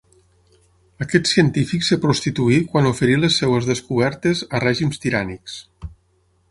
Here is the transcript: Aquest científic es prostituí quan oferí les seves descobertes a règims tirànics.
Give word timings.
Aquest 1.05 1.29
científic 1.31 1.85
es 1.89 2.01
prostituí 2.07 2.57
quan 2.71 2.91
oferí 2.93 3.19
les 3.21 3.39
seves 3.43 3.69
descobertes 3.73 4.43
a 4.59 4.65
règims 4.69 5.03
tirànics. 5.05 5.61